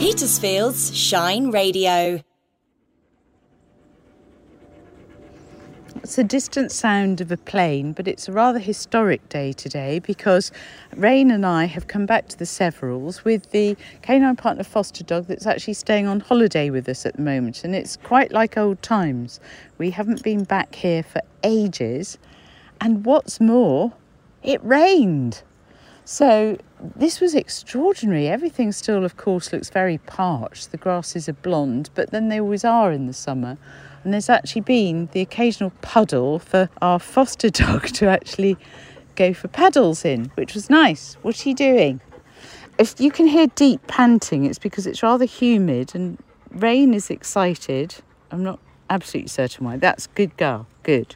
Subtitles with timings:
[0.00, 2.22] Petersfield's Shine Radio.
[5.96, 10.52] It's a distant sound of a plane, but it's a rather historic day today because
[10.96, 15.26] Rain and I have come back to the Severals with the canine partner foster dog
[15.26, 18.80] that's actually staying on holiday with us at the moment, and it's quite like old
[18.80, 19.38] times.
[19.76, 22.16] We haven't been back here for ages,
[22.80, 23.92] and what's more,
[24.42, 25.42] it rained.
[26.04, 26.58] So
[26.96, 28.28] this was extraordinary.
[28.28, 30.70] Everything still, of course, looks very parched.
[30.72, 33.56] The grasses are blonde, but then they always are in the summer.
[34.02, 38.56] And there's actually been the occasional puddle for our foster dog to actually
[39.14, 41.16] go for paddles in, which was nice.
[41.22, 42.00] What's he doing?
[42.78, 46.18] If you can hear deep panting, it's because it's rather humid and
[46.50, 47.96] Rain is excited.
[48.30, 48.58] I'm not
[48.88, 49.76] absolutely certain why.
[49.76, 50.66] That's good girl.
[50.82, 51.14] Good.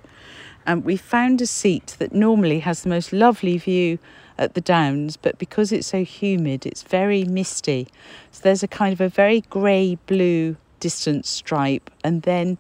[0.67, 3.99] And um, we found a seat that normally has the most lovely view
[4.39, 7.89] at the downs, but because it's so humid, it's very misty.
[8.33, 12.59] So there's a kind of a very grey blue distant stripe, and then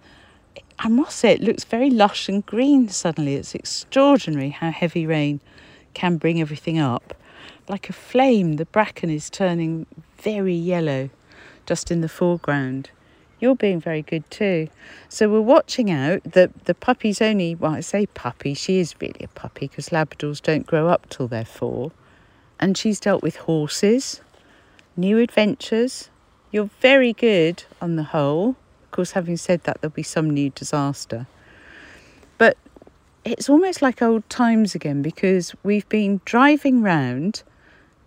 [0.78, 3.34] I must say it looks very lush and green suddenly.
[3.34, 5.40] It's extraordinary how heavy rain
[5.94, 7.14] can bring everything up.
[7.68, 9.86] Like a flame, the bracken is turning
[10.18, 11.10] very yellow
[11.66, 12.90] just in the foreground.
[13.44, 14.68] You're being very good too.
[15.10, 16.22] So we're watching out.
[16.24, 20.40] that the puppy's only well, I say puppy, she is really a puppy because Labradors
[20.40, 21.92] don't grow up till they're four.
[22.58, 24.22] And she's dealt with horses,
[24.96, 26.08] new adventures.
[26.52, 28.56] You're very good on the whole.
[28.84, 31.26] Of course, having said that, there'll be some new disaster.
[32.38, 32.56] But
[33.26, 37.42] it's almost like old times again because we've been driving round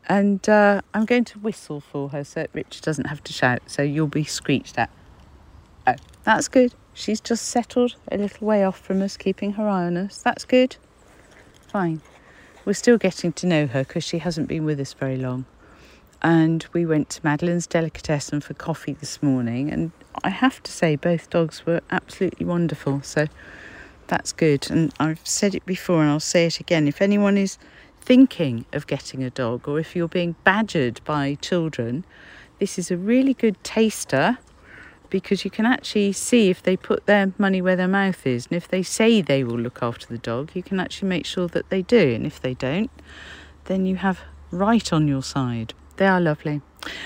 [0.09, 3.83] and uh, I'm going to whistle for her so Richard doesn't have to shout, so
[3.83, 4.89] you'll be screeched at.
[6.27, 6.73] That's good.
[6.93, 10.17] She's just settled a little way off from us, keeping her eye on us.
[10.17, 10.75] That's good.
[11.69, 12.01] Fine.
[12.65, 15.45] We're still getting to know her because she hasn't been with us very long.
[16.21, 20.97] And we went to Madeline's Delicatessen for coffee this morning, and I have to say,
[20.97, 23.01] both dogs were absolutely wonderful.
[23.03, 23.27] So
[24.07, 24.69] that's good.
[24.69, 26.89] And I've said it before, and I'll say it again.
[26.89, 27.57] If anyone is
[28.01, 32.03] thinking of getting a dog, or if you're being badgered by children,
[32.59, 34.39] this is a really good taster
[35.09, 38.47] because you can actually see if they put their money where their mouth is.
[38.47, 41.47] And if they say they will look after the dog, you can actually make sure
[41.49, 42.13] that they do.
[42.13, 42.91] And if they don't,
[43.65, 45.73] then you have right on your side.
[45.97, 46.61] They are lovely.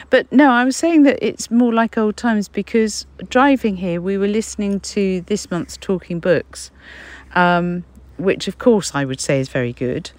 [0.10, 4.18] But no, I was saying that it's more like old times because driving here, we
[4.18, 6.72] were listening to this month's Talking Books,
[7.34, 7.84] um,
[8.18, 10.12] which of course I would say is very good.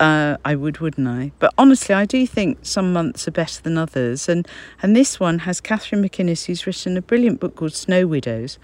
[0.00, 1.30] Uh, I would, wouldn't I?
[1.38, 4.30] But honestly, I do think some months are better than others.
[4.30, 4.48] And,
[4.82, 8.58] and this one has Katherine MacInnes, who's written a brilliant book called Snow Widows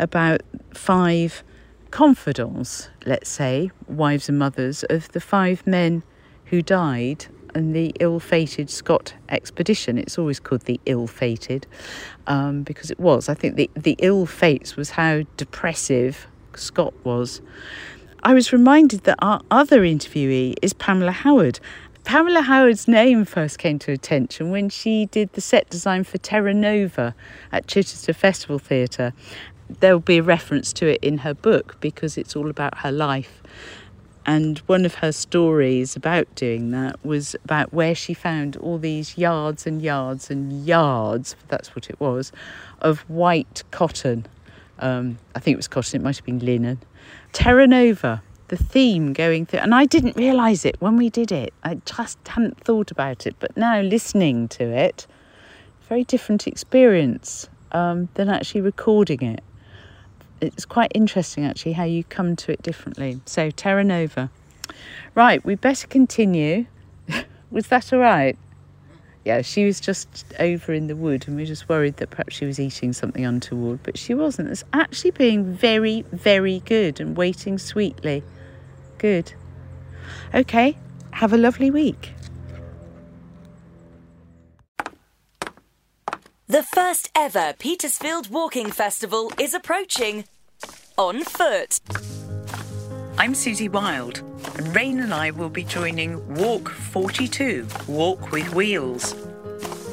[0.00, 0.40] about
[0.74, 1.44] five
[1.92, 6.02] confidants, let's say, wives and mothers, of the five men
[6.46, 9.96] who died in the ill fated Scott expedition.
[9.96, 11.68] It's always called the ill fated
[12.26, 13.28] um, because it was.
[13.28, 16.26] I think the, the ill fates was how depressive
[16.56, 17.40] Scott was.
[18.22, 21.58] I was reminded that our other interviewee is Pamela Howard.
[22.04, 26.52] Pamela Howard's name first came to attention when she did the set design for Terra
[26.52, 27.14] Nova
[27.50, 29.14] at Chichester Festival Theatre.
[29.70, 32.92] There will be a reference to it in her book because it's all about her
[32.92, 33.42] life.
[34.26, 39.16] And one of her stories about doing that was about where she found all these
[39.16, 42.32] yards and yards and yards, that's what it was,
[42.82, 44.26] of white cotton.
[44.80, 46.78] Um, I think it was cotton, it might have been linen
[47.32, 51.52] Terra Nova, the theme going through, and I didn't realise it when we did it.
[51.62, 55.06] I just hadn't thought about it, but now listening to it,
[55.88, 59.44] very different experience um, than actually recording it.
[60.40, 63.20] It's quite interesting actually how you come to it differently.
[63.26, 64.30] So, Terra Nova.
[65.14, 66.66] Right, we better continue.
[67.50, 68.38] Was that all right?
[69.30, 72.34] Yeah, she was just over in the wood and we were just worried that perhaps
[72.34, 74.48] she was eating something untoward, but she wasn't.
[74.48, 78.24] It's actually being very, very good and waiting sweetly.
[78.98, 79.32] Good.
[80.34, 80.76] Okay,
[81.12, 82.12] have a lovely week.
[86.48, 90.24] The first ever Petersfield Walking Festival is approaching
[90.98, 91.78] on foot.
[93.20, 94.20] I'm Susie Wild,
[94.56, 99.14] and Rain and I will be joining Walk 42 Walk with Wheels.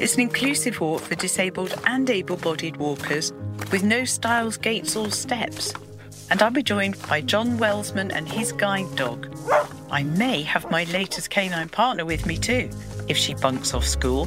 [0.00, 3.34] It's an inclusive walk for disabled and able bodied walkers
[3.70, 5.74] with no stiles, gates, or steps.
[6.30, 9.28] And I'll be joined by John Wellsman and his guide dog.
[9.90, 12.70] I may have my latest canine partner with me too,
[13.08, 14.26] if she bunks off school.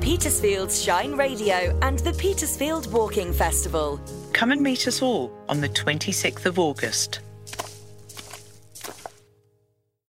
[0.00, 4.00] Petersfield's Shine Radio and the Petersfield Walking Festival.
[4.32, 7.18] Come and meet us all on the 26th of August.